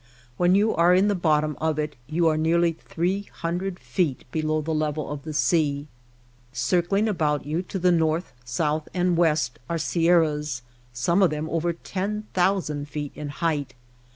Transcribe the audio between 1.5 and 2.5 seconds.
of it you are